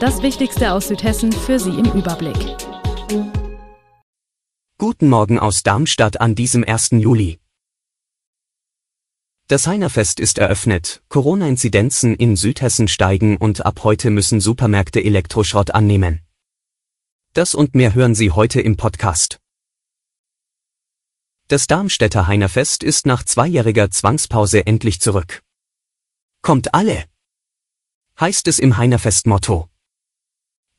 Das 0.00 0.22
Wichtigste 0.22 0.72
aus 0.74 0.86
Südhessen 0.86 1.32
für 1.32 1.58
Sie 1.58 1.70
im 1.70 1.86
Überblick. 1.86 2.36
Guten 4.78 5.08
Morgen 5.08 5.40
aus 5.40 5.64
Darmstadt 5.64 6.20
an 6.20 6.36
diesem 6.36 6.62
1. 6.62 6.90
Juli. 6.92 7.40
Das 9.48 9.66
Heinerfest 9.66 10.20
ist 10.20 10.38
eröffnet, 10.38 11.02
Corona-Inzidenzen 11.08 12.14
in 12.14 12.36
Südhessen 12.36 12.86
steigen 12.86 13.38
und 13.38 13.66
ab 13.66 13.82
heute 13.82 14.10
müssen 14.10 14.40
Supermärkte 14.40 15.02
Elektroschrott 15.02 15.72
annehmen. 15.72 16.20
Das 17.34 17.56
und 17.56 17.74
mehr 17.74 17.92
hören 17.94 18.14
Sie 18.14 18.30
heute 18.30 18.60
im 18.60 18.76
Podcast. 18.76 19.40
Das 21.48 21.66
Darmstädter 21.66 22.28
Heinerfest 22.28 22.84
ist 22.84 23.04
nach 23.04 23.24
zweijähriger 23.24 23.90
Zwangspause 23.90 24.64
endlich 24.64 25.00
zurück. 25.00 25.42
Kommt 26.40 26.72
alle! 26.72 27.04
heißt 28.20 28.46
es 28.46 28.60
im 28.60 28.76
Heinerfest-Motto. 28.76 29.68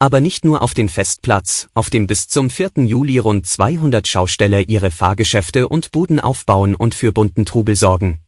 Aber 0.02 0.22
nicht 0.22 0.46
nur 0.46 0.62
auf 0.62 0.74
den 0.74 0.88
Festplatz, 0.88 1.68
auf 1.74 1.90
dem 1.90 2.08
bis 2.08 2.30
zum 2.30 2.50
4. 2.50 2.72
Juli 2.86 3.18
rund 3.18 3.46
200 3.46 4.08
Schausteller 4.08 4.70
ihre 4.70 4.92
Fahrgeschäfte 4.92 5.68
und 5.68 5.92
Buden 5.92 6.22
aufbauen 6.22 6.74
und 6.74 6.96
für 6.96 7.12
bunten 7.12 7.46
Trubel 7.46 7.76
sorgen. 7.76 8.22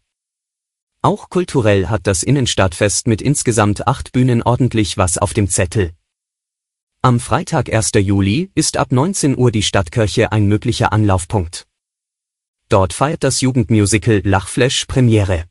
Auch 1.02 1.30
kulturell 1.30 1.88
hat 1.88 2.08
das 2.08 2.23
Innenstadtfest 2.23 3.08
mit 3.08 3.22
insgesamt 3.22 3.88
acht 3.88 4.11
Bühnen 4.11 4.44
ordentlich 4.44 4.97
was 4.97 5.17
auf 5.17 5.33
dem 5.33 5.50
Zettel. 5.50 5.94
Am 7.02 7.22
Freitag 7.22 7.73
1. 7.73 7.91
Juli 7.95 8.52
ist 8.53 8.75
ab 8.75 8.91
19 8.91 9.38
Uhr 9.38 9.52
die 9.52 9.63
Stadtkirche 9.63 10.33
ein 10.33 10.47
möglicher 10.47 10.91
Anlaufpunkt. 10.91 11.67
Dort 12.67 12.91
feiert 12.91 13.23
das 13.23 13.39
Jugendmusical 13.39 14.22
Lachflash 14.25 14.85
Premiere. 14.85 15.45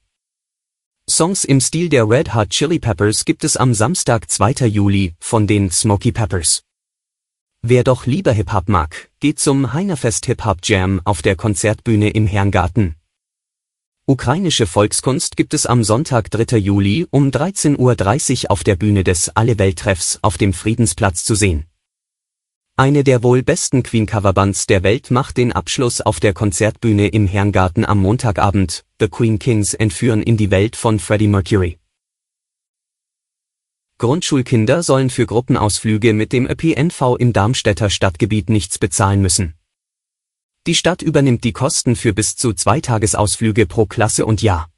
Songs 1.11 1.45
im 1.45 1.61
Stil 1.61 1.89
der 1.89 2.09
Red 2.09 2.35
Hot 2.35 2.51
Chili 2.51 2.79
Peppers 2.79 3.25
gibt 3.25 3.43
es 3.43 3.57
am 3.57 3.75
Samstag 3.75 4.31
2. 4.31 4.67
Juli 4.67 5.15
von 5.19 5.47
den 5.49 5.71
Smoky 5.71 6.13
Peppers. 6.13 6.63
Wer 7.63 7.85
doch 7.85 8.07
lieber 8.07 8.33
Hip-Hop 8.33 8.69
mag, 8.69 9.11
geht 9.19 9.41
zum 9.41 9.73
Heinerfest 9.73 10.25
Hip-Hop 10.27 10.59
Jam 10.63 11.01
auf 11.05 11.21
der 11.21 11.35
Konzertbühne 11.35 12.11
im 12.11 12.27
Herrengarten. 12.27 12.95
Ukrainische 14.07 14.67
Volkskunst 14.67 15.37
gibt 15.37 15.53
es 15.53 15.67
am 15.67 15.85
Sonntag 15.85 16.31
3. 16.31 16.57
Juli 16.57 17.07
um 17.11 17.29
13.30 17.31 18.45
Uhr 18.45 18.51
auf 18.51 18.65
der 18.65 18.77
Bühne 18.77 19.05
des 19.05 19.29
Alle-Welt-Treffs 19.31 20.21
auf 20.23 20.39
dem 20.39 20.53
Friedensplatz 20.53 21.25
zu 21.25 21.35
sehen. 21.35 21.70
Eine 22.81 23.05
der 23.05 23.23
wohl 23.23 23.43
besten 23.43 23.83
Queen-Coverbands 23.83 24.67
der 24.67 24.83
Welt 24.83 25.11
macht 25.11 25.37
den 25.37 25.53
Abschluss 25.53 26.01
auf 26.01 26.19
der 26.19 26.33
Konzertbühne 26.33 27.09
im 27.09 27.27
Herrengarten 27.27 27.85
am 27.85 27.99
Montagabend. 27.99 28.87
The 28.99 29.09
Queen 29.09 29.39
Kings 29.39 29.75
entführen 29.75 30.23
in 30.23 30.39
die 30.39 30.51
Welt 30.51 30.77
von 30.77 30.99
Freddie 30.99 31.29
Mercury. 31.29 31.79
Grundschulkinder 33.99 34.83
sollen 34.83 35.11
für 35.11 35.27
Gruppenausflüge 35.27 36.15
mit 36.15 36.33
dem 36.33 36.47
ÖPNV 36.47 37.17
im 37.19 37.35
Darmstädter 37.35 37.91
Stadtgebiet 37.91 38.49
nichts 38.49 38.79
bezahlen 38.79 39.21
müssen. 39.21 39.53
Die 40.67 40.75
Stadt 40.75 41.03
übernimmt 41.03 41.45
die 41.45 41.53
Kosten 41.53 41.97
für 41.97 42.15
bis 42.15 42.35
zu 42.35 42.55
zwei 42.55 42.81
Tagesausflüge 42.81 43.67
pro 43.67 43.85
Klasse 43.85 44.25
und 44.25 44.41
Jahr. 44.41 44.70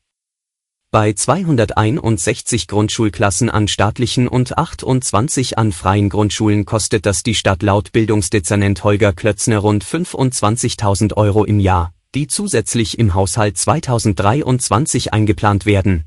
Bei 0.95 1.15
261 1.15 2.69
Grundschulklassen 2.69 3.49
an 3.49 3.67
staatlichen 3.67 4.29
und 4.29 4.59
28 4.59 5.57
an 5.57 5.73
freien 5.73 6.11
Grundschulen 6.11 6.67
kostet 6.67 7.07
das 7.07 7.23
die 7.23 7.35
Stadt 7.35 7.63
laut 7.63 7.93
Bildungsdezernent 7.93 8.85
Holger 8.85 9.15
Klötzner 9.15 9.61
rund 9.61 9.87
25.000 9.87 11.17
Euro 11.17 11.47
im 11.47 11.61
Jahr, 11.61 11.95
die 12.15 12.27
zusätzlich 12.27 12.99
im 12.99 13.15
Haushalt 13.15 13.57
2023 13.57 15.15
eingeplant 15.15 15.65
werden. 15.65 16.05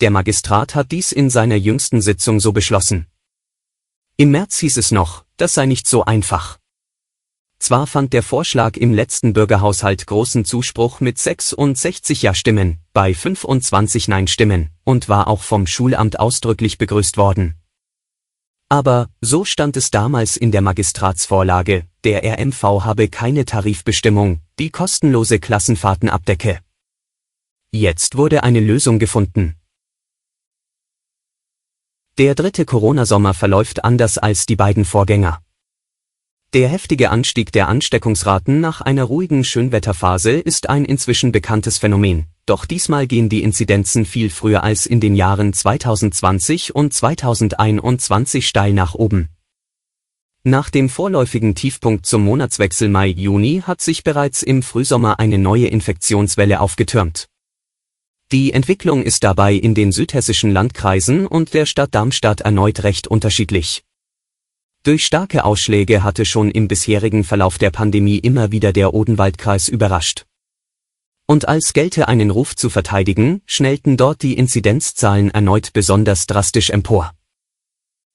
Der 0.00 0.12
Magistrat 0.12 0.76
hat 0.76 0.92
dies 0.92 1.10
in 1.10 1.28
seiner 1.28 1.56
jüngsten 1.56 2.00
Sitzung 2.00 2.38
so 2.38 2.52
beschlossen. 2.52 3.08
Im 4.16 4.30
März 4.30 4.56
hieß 4.60 4.76
es 4.76 4.92
noch, 4.92 5.24
das 5.36 5.52
sei 5.54 5.66
nicht 5.66 5.88
so 5.88 6.04
einfach. 6.04 6.60
Zwar 7.58 7.88
fand 7.88 8.12
der 8.12 8.22
Vorschlag 8.22 8.76
im 8.76 8.94
letzten 8.94 9.32
Bürgerhaushalt 9.32 10.06
großen 10.06 10.44
Zuspruch 10.44 11.00
mit 11.00 11.18
66 11.18 12.22
Ja-Stimmen, 12.22 12.83
bei 12.94 13.12
25 13.12 14.06
Nein-Stimmen, 14.06 14.70
und 14.84 15.08
war 15.08 15.26
auch 15.26 15.42
vom 15.42 15.66
Schulamt 15.66 16.20
ausdrücklich 16.20 16.78
begrüßt 16.78 17.16
worden. 17.16 17.56
Aber, 18.68 19.08
so 19.20 19.44
stand 19.44 19.76
es 19.76 19.90
damals 19.90 20.36
in 20.36 20.52
der 20.52 20.62
Magistratsvorlage, 20.62 21.86
der 22.04 22.22
RMV 22.22 22.62
habe 22.84 23.08
keine 23.08 23.44
Tarifbestimmung, 23.44 24.40
die 24.60 24.70
kostenlose 24.70 25.40
Klassenfahrten 25.40 26.08
abdecke. 26.08 26.60
Jetzt 27.72 28.16
wurde 28.16 28.44
eine 28.44 28.60
Lösung 28.60 29.00
gefunden. 29.00 29.56
Der 32.16 32.36
dritte 32.36 32.64
Corona-Sommer 32.64 33.34
verläuft 33.34 33.84
anders 33.84 34.18
als 34.18 34.46
die 34.46 34.54
beiden 34.54 34.84
Vorgänger. 34.84 35.42
Der 36.52 36.68
heftige 36.68 37.10
Anstieg 37.10 37.50
der 37.50 37.66
Ansteckungsraten 37.66 38.60
nach 38.60 38.80
einer 38.80 39.02
ruhigen 39.02 39.42
Schönwetterphase 39.42 40.30
ist 40.30 40.68
ein 40.68 40.84
inzwischen 40.84 41.32
bekanntes 41.32 41.78
Phänomen, 41.78 42.28
doch 42.46 42.66
diesmal 42.66 43.06
gehen 43.06 43.28
die 43.28 43.42
Inzidenzen 43.42 44.04
viel 44.04 44.30
früher 44.30 44.62
als 44.62 44.86
in 44.86 45.00
den 45.00 45.14
Jahren 45.16 45.52
2020 45.52 46.74
und 46.74 46.92
2021 46.92 48.46
steil 48.46 48.72
nach 48.72 48.94
oben. 48.94 49.28
Nach 50.42 50.68
dem 50.68 50.90
vorläufigen 50.90 51.54
Tiefpunkt 51.54 52.04
zum 52.04 52.22
Monatswechsel 52.24 52.90
Mai-Juni 52.90 53.62
hat 53.66 53.80
sich 53.80 54.04
bereits 54.04 54.42
im 54.42 54.62
Frühsommer 54.62 55.18
eine 55.18 55.38
neue 55.38 55.68
Infektionswelle 55.68 56.60
aufgetürmt. 56.60 57.28
Die 58.30 58.52
Entwicklung 58.52 59.04
ist 59.04 59.24
dabei 59.24 59.54
in 59.54 59.74
den 59.74 59.90
südhessischen 59.90 60.50
Landkreisen 60.50 61.26
und 61.26 61.54
der 61.54 61.64
Stadt 61.64 61.94
Darmstadt 61.94 62.42
erneut 62.42 62.82
recht 62.82 63.06
unterschiedlich. 63.06 63.84
Durch 64.82 65.06
starke 65.06 65.46
Ausschläge 65.46 66.02
hatte 66.02 66.26
schon 66.26 66.50
im 66.50 66.68
bisherigen 66.68 67.24
Verlauf 67.24 67.56
der 67.56 67.70
Pandemie 67.70 68.18
immer 68.18 68.52
wieder 68.52 68.74
der 68.74 68.92
Odenwaldkreis 68.92 69.68
überrascht. 69.68 70.26
Und 71.26 71.48
als 71.48 71.72
gelte 71.72 72.08
einen 72.08 72.30
Ruf 72.30 72.54
zu 72.54 72.68
verteidigen, 72.68 73.40
schnellten 73.46 73.96
dort 73.96 74.22
die 74.22 74.36
Inzidenzzahlen 74.36 75.30
erneut 75.30 75.72
besonders 75.72 76.26
drastisch 76.26 76.70
empor. 76.70 77.12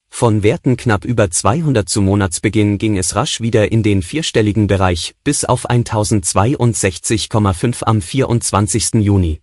Von 0.10 0.44
Werten 0.44 0.76
knapp 0.76 1.06
über 1.06 1.32
200 1.32 1.88
zu 1.88 2.02
Monatsbeginn 2.02 2.78
ging 2.78 2.98
es 2.98 3.16
rasch 3.16 3.42
wieder 3.42 3.72
in 3.72 3.84
den 3.84 4.02
vierstelligen 4.02 4.68
Bereich, 4.68 5.16
bis 5.24 5.46
auf 5.46 5.70
1062,5 5.70 7.84
am 7.84 8.02
24. 8.02 8.96
Juni. 8.96 9.42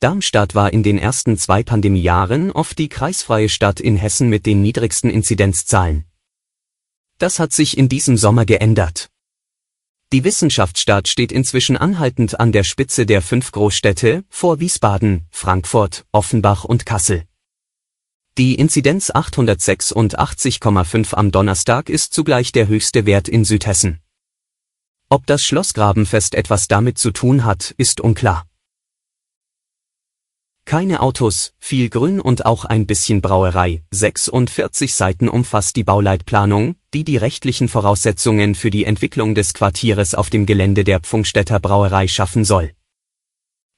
Darmstadt 0.00 0.54
war 0.54 0.72
in 0.72 0.82
den 0.82 0.98
ersten 0.98 1.36
zwei 1.36 1.62
Pandemiejahren 1.62 2.50
oft 2.52 2.78
die 2.78 2.88
kreisfreie 2.88 3.48
Stadt 3.48 3.80
in 3.80 3.96
Hessen 3.96 4.28
mit 4.28 4.46
den 4.46 4.62
niedrigsten 4.62 5.10
Inzidenzzahlen. 5.10 6.04
Das 7.18 7.38
hat 7.38 7.52
sich 7.52 7.76
in 7.76 7.88
diesem 7.88 8.16
Sommer 8.16 8.46
geändert. 8.46 9.10
Die 10.10 10.24
Wissenschaftsstadt 10.24 11.06
steht 11.06 11.32
inzwischen 11.32 11.76
anhaltend 11.76 12.40
an 12.40 12.50
der 12.50 12.64
Spitze 12.64 13.04
der 13.04 13.20
fünf 13.20 13.52
Großstädte, 13.52 14.24
vor 14.30 14.58
Wiesbaden, 14.58 15.26
Frankfurt, 15.30 16.06
Offenbach 16.12 16.64
und 16.64 16.86
Kassel. 16.86 17.24
Die 18.38 18.54
Inzidenz 18.54 19.10
886,5 19.10 21.12
am 21.12 21.30
Donnerstag 21.30 21.90
ist 21.90 22.14
zugleich 22.14 22.52
der 22.52 22.68
höchste 22.68 23.04
Wert 23.04 23.28
in 23.28 23.44
Südhessen. 23.44 24.00
Ob 25.10 25.26
das 25.26 25.44
Schlossgrabenfest 25.44 26.34
etwas 26.34 26.68
damit 26.68 26.96
zu 26.96 27.10
tun 27.10 27.44
hat, 27.44 27.74
ist 27.76 28.00
unklar. 28.00 28.46
Keine 30.64 31.00
Autos, 31.00 31.52
viel 31.58 31.90
Grün 31.90 32.18
und 32.18 32.46
auch 32.46 32.64
ein 32.64 32.86
bisschen 32.86 33.20
Brauerei. 33.20 33.82
46 33.90 34.94
Seiten 34.94 35.28
umfasst 35.28 35.76
die 35.76 35.84
Bauleitplanung, 35.84 36.76
die 36.94 37.04
die 37.04 37.18
rechtlichen 37.18 37.68
Voraussetzungen 37.68 38.54
für 38.54 38.70
die 38.70 38.84
Entwicklung 38.84 39.34
des 39.34 39.52
Quartieres 39.52 40.14
auf 40.14 40.30
dem 40.30 40.46
Gelände 40.46 40.84
der 40.84 41.00
Pfungstädter 41.00 41.60
Brauerei 41.60 42.08
schaffen 42.08 42.44
soll. 42.44 42.72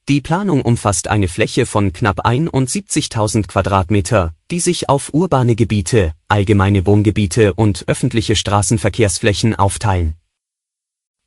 Die 0.09 0.21
Planung 0.21 0.63
umfasst 0.63 1.09
eine 1.09 1.29
Fläche 1.29 1.67
von 1.67 1.93
knapp 1.93 2.27
71.000 2.27 3.47
Quadratmeter, 3.47 4.35
die 4.51 4.61
sich 4.61 4.89
auf 4.89 5.13
urbane 5.13 5.55
Gebiete, 5.55 6.15
allgemeine 6.29 6.87
Wohngebiete 6.87 7.55
und 7.55 7.85
öffentliche 7.87 8.35
Straßenverkehrsflächen 8.35 9.55
aufteilen. 9.55 10.15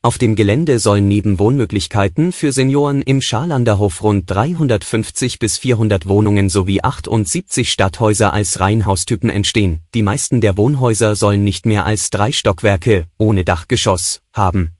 Auf 0.05 0.17
dem 0.17 0.35
Gelände 0.35 0.79
sollen 0.79 1.07
neben 1.07 1.39
Wohnmöglichkeiten 1.39 2.33
für 2.33 2.51
Senioren 2.51 3.01
im 3.01 3.21
Scharlanderhof 3.21 4.03
rund 4.03 4.29
350 4.29 5.39
bis 5.39 5.57
400 5.57 6.09
Wohnungen 6.09 6.50
sowie 6.50 6.81
78 6.81 7.71
Stadthäuser 7.71 8.33
als 8.33 8.59
Reihenhaustypen 8.59 9.29
entstehen. 9.29 9.79
Die 9.94 10.01
meisten 10.01 10.41
der 10.41 10.57
Wohnhäuser 10.57 11.15
sollen 11.15 11.45
nicht 11.45 11.65
mehr 11.65 11.85
als 11.85 12.09
drei 12.09 12.33
Stockwerke, 12.33 13.05
ohne 13.17 13.45
Dachgeschoss, 13.45 14.21
haben. 14.33 14.73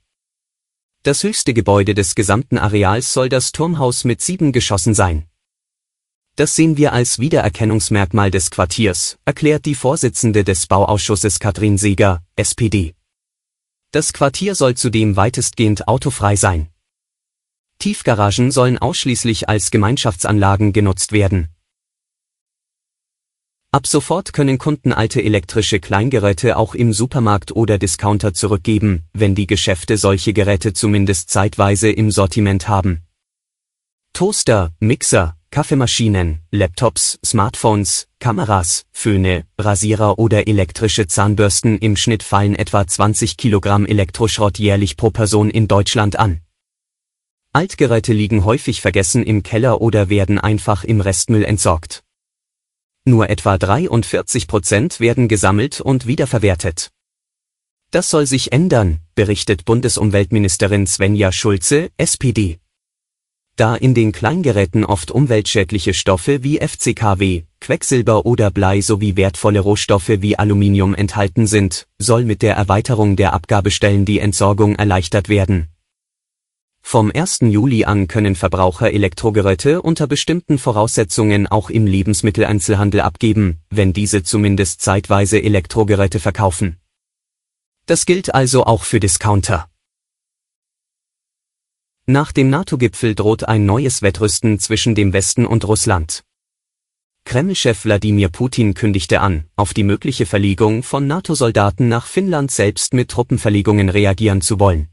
Das 1.04 1.24
höchste 1.24 1.54
Gebäude 1.54 1.94
des 1.94 2.16
gesamten 2.16 2.58
Areals 2.58 3.14
soll 3.14 3.30
das 3.30 3.54
Turmhaus 3.54 4.04
mit 4.04 4.22
sieben 4.22 4.52
Geschossen 4.52 4.94
sein. 4.94 5.24
Das 6.36 6.54
sehen 6.54 6.76
wir 6.76 6.92
als 6.92 7.20
Wiedererkennungsmerkmal 7.20 8.30
des 8.30 8.52
Quartiers, 8.52 9.18
erklärt 9.24 9.64
die 9.68 9.76
Vorsitzende 9.76 10.44
des 10.44 10.68
Bauausschusses 10.68 11.40
Katrin 11.40 11.78
Seeger, 11.78 12.22
SPD. 12.36 12.94
Das 13.94 14.12
Quartier 14.12 14.56
soll 14.56 14.74
zudem 14.74 15.16
weitestgehend 15.18 15.88
autofrei 15.88 16.36
sein. 16.36 16.70
Tiefgaragen 17.78 18.50
sollen 18.50 18.80
ausschließlich 18.80 19.50
als 19.50 19.70
Gemeinschaftsanlagen 19.70 20.74
genutzt 20.74 21.12
werden. 21.12 21.50
Ab 23.72 23.86
sofort 23.86 24.34
können 24.34 24.58
Kunden 24.58 24.94
alte 24.94 25.24
elektrische 25.24 25.80
Kleingeräte 25.80 26.58
auch 26.58 26.74
im 26.74 26.92
Supermarkt 26.92 27.52
oder 27.52 27.78
Discounter 27.78 28.34
zurückgeben, 28.34 29.04
wenn 29.14 29.36
die 29.36 29.46
Geschäfte 29.46 29.98
solche 29.98 30.34
Geräte 30.34 30.74
zumindest 30.74 31.30
zeitweise 31.30 31.92
im 31.92 32.10
Sortiment 32.10 32.68
haben. 32.68 33.04
Toaster, 34.14 34.74
Mixer, 34.80 35.38
Kaffeemaschinen, 35.54 36.40
Laptops, 36.50 37.20
Smartphones, 37.24 38.08
Kameras, 38.18 38.88
Föhne, 38.92 39.46
Rasierer 39.60 40.18
oder 40.18 40.48
elektrische 40.48 41.06
Zahnbürsten 41.06 41.78
im 41.78 41.96
Schnitt 41.96 42.24
fallen 42.24 42.56
etwa 42.56 42.88
20 42.88 43.38
Kilogramm 43.38 43.86
Elektroschrott 43.86 44.58
jährlich 44.58 44.98
pro 44.98 45.12
Person 45.12 45.52
in 45.52 45.68
Deutschland 45.68 46.18
an. 46.18 46.42
Altgeräte 47.52 48.14
liegen 48.14 48.46
häufig 48.46 48.82
vergessen 48.82 49.22
im 49.22 49.44
Keller 49.44 49.80
oder 49.80 50.10
werden 50.10 50.40
einfach 50.40 50.84
im 50.84 51.02
Restmüll 51.02 51.46
entsorgt. 51.46 52.04
Nur 53.06 53.30
etwa 53.30 53.60
43 53.60 54.48
Prozent 54.48 55.00
werden 55.00 55.28
gesammelt 55.28 55.82
und 55.82 56.08
wiederverwertet. 56.08 56.90
Das 57.92 58.10
soll 58.10 58.26
sich 58.26 58.52
ändern, 58.54 59.02
berichtet 59.14 59.66
Bundesumweltministerin 59.66 60.88
Svenja 60.88 61.32
Schulze, 61.32 61.92
SPD 61.98 62.58
da 63.56 63.76
in 63.76 63.94
den 63.94 64.12
Kleingeräten 64.12 64.84
oft 64.84 65.12
umweltschädliche 65.12 65.94
Stoffe 65.94 66.44
wie 66.44 66.60
FCKW, 66.60 67.44
Quecksilber 67.60 68.26
oder 68.26 68.52
Blei 68.52 68.82
sowie 68.82 69.16
wertvolle 69.16 69.60
Rohstoffe 69.60 70.10
wie 70.10 70.38
Aluminium 70.38 70.96
enthalten 70.96 71.48
sind, 71.48 71.88
soll 72.00 72.26
mit 72.26 72.42
der 72.42 72.56
Erweiterung 72.56 73.16
der 73.16 73.34
Abgabestellen 73.34 74.06
die 74.06 74.20
Entsorgung 74.20 74.76
erleichtert 74.76 75.30
werden. 75.30 75.68
Vom 76.82 77.12
1. 77.16 77.40
Juli 77.44 77.86
an 77.86 78.08
können 78.08 78.36
Verbraucher 78.36 78.92
Elektrogeräte 78.92 79.82
unter 79.82 80.06
bestimmten 80.06 80.58
Voraussetzungen 80.58 81.48
auch 81.48 81.70
im 81.70 81.88
Lebensmitteleinzelhandel 81.88 83.02
abgeben, 83.02 83.60
wenn 83.70 83.94
diese 83.94 84.24
zumindest 84.24 84.82
zeitweise 84.82 85.42
Elektrogeräte 85.42 86.20
verkaufen. 86.20 86.78
Das 87.86 88.06
gilt 88.06 88.36
also 88.36 88.66
auch 88.66 88.84
für 88.84 89.00
Discounter. 89.00 89.70
Nach 92.06 92.34
dem 92.34 92.50
NATO-Gipfel 92.50 93.16
droht 93.16 93.48
ein 93.48 93.66
neues 93.66 94.02
Wettrüsten 94.02 94.60
zwischen 94.60 94.94
dem 94.94 95.14
Westen 95.14 95.46
und 95.46 95.66
Russland. 95.66 96.26
Kreml-Chef 97.24 97.86
Wladimir 97.86 98.28
Putin 98.28 98.74
kündigte 98.74 99.22
an, 99.22 99.46
auf 99.56 99.74
die 99.74 99.84
mögliche 99.84 100.26
Verlegung 100.26 100.84
von 100.84 101.08
NATO-Soldaten 101.08 101.88
nach 101.88 102.06
Finnland 102.06 102.52
selbst 102.52 102.94
mit 102.94 103.10
Truppenverlegungen 103.10 103.88
reagieren 103.88 104.42
zu 104.42 104.60
wollen. 104.60 104.90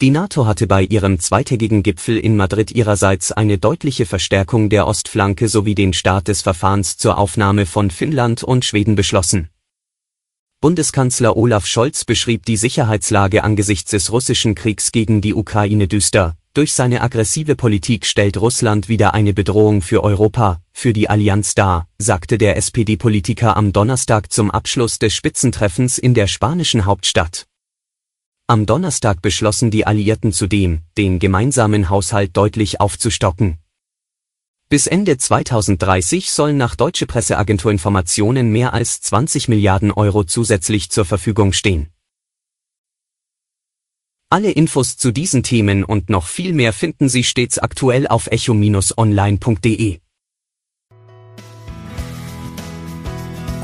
Die 0.00 0.08
NATO 0.08 0.46
hatte 0.46 0.66
bei 0.66 0.84
ihrem 0.84 1.20
zweitägigen 1.20 1.82
Gipfel 1.82 2.16
in 2.16 2.34
Madrid 2.34 2.70
ihrerseits 2.70 3.30
eine 3.30 3.58
deutliche 3.58 4.06
Verstärkung 4.06 4.70
der 4.70 4.86
Ostflanke 4.86 5.48
sowie 5.48 5.74
den 5.74 5.92
Start 5.92 6.28
des 6.28 6.40
Verfahrens 6.40 6.96
zur 6.96 7.18
Aufnahme 7.18 7.66
von 7.66 7.90
Finnland 7.90 8.42
und 8.42 8.64
Schweden 8.64 8.94
beschlossen 8.94 9.50
Bundeskanzler 10.62 11.38
Olaf 11.38 11.64
Scholz 11.64 12.04
beschrieb 12.04 12.44
die 12.44 12.58
Sicherheitslage 12.58 13.44
angesichts 13.44 13.92
des 13.92 14.12
russischen 14.12 14.54
Kriegs 14.54 14.92
gegen 14.92 15.22
die 15.22 15.32
Ukraine 15.32 15.88
düster. 15.88 16.36
Durch 16.52 16.74
seine 16.74 17.00
aggressive 17.00 17.56
Politik 17.56 18.04
stellt 18.04 18.38
Russland 18.38 18.90
wieder 18.90 19.14
eine 19.14 19.32
Bedrohung 19.32 19.80
für 19.80 20.04
Europa, 20.04 20.60
für 20.70 20.92
die 20.92 21.08
Allianz 21.08 21.54
dar, 21.54 21.88
sagte 21.96 22.36
der 22.36 22.58
SPD-Politiker 22.58 23.56
am 23.56 23.72
Donnerstag 23.72 24.30
zum 24.30 24.50
Abschluss 24.50 24.98
des 24.98 25.14
Spitzentreffens 25.14 25.96
in 25.96 26.12
der 26.12 26.26
spanischen 26.26 26.84
Hauptstadt. 26.84 27.46
Am 28.46 28.66
Donnerstag 28.66 29.22
beschlossen 29.22 29.70
die 29.70 29.86
Alliierten 29.86 30.30
zudem, 30.30 30.82
den 30.98 31.20
gemeinsamen 31.20 31.88
Haushalt 31.88 32.36
deutlich 32.36 32.82
aufzustocken. 32.82 33.59
Bis 34.72 34.86
Ende 34.86 35.18
2030 35.18 36.30
sollen 36.30 36.56
nach 36.56 36.76
deutsche 36.76 37.04
Presseagentur 37.06 37.72
Informationen 37.72 38.52
mehr 38.52 38.72
als 38.72 39.00
20 39.00 39.48
Milliarden 39.48 39.90
Euro 39.90 40.22
zusätzlich 40.22 40.90
zur 40.90 41.04
Verfügung 41.04 41.52
stehen. 41.52 41.88
Alle 44.30 44.52
Infos 44.52 44.96
zu 44.96 45.10
diesen 45.10 45.42
Themen 45.42 45.82
und 45.82 46.08
noch 46.08 46.28
viel 46.28 46.52
mehr 46.52 46.72
finden 46.72 47.08
Sie 47.08 47.24
stets 47.24 47.58
aktuell 47.58 48.06
auf 48.06 48.28
echo-online.de. 48.28 49.98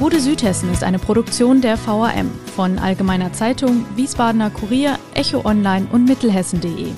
Gute 0.00 0.20
Südhessen 0.20 0.73
ist 0.73 0.82
eine 0.82 0.99
Produktion 0.99 1.61
der 1.61 1.79
VAM 1.87 2.32
von 2.56 2.81
Allgemeiner 2.81 3.32
Zeitung, 3.32 3.87
Wiesbadener 3.94 4.50
Kurier, 4.50 4.99
Echo 5.14 5.44
Online 5.44 5.87
und 5.93 6.06
Mittelhessen.de. 6.06 6.88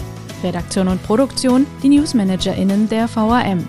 Redaktion 0.42 0.88
und 0.88 1.02
Produktion 1.02 1.66
die 1.82 1.90
NewsmanagerInnen 1.90 2.88
der 2.88 3.14
VAM. 3.14 3.68